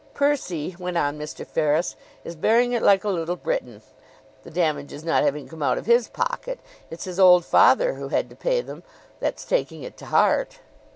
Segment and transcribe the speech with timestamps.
[0.15, 1.45] "Percy," went on Mr.
[1.45, 3.83] Ferris, "is bearing it like a little Briton
[4.41, 6.59] the damages not having come out of his pocket!
[6.89, 8.81] It's his old father who had to pay them
[9.19, 10.57] that's taking it to heart.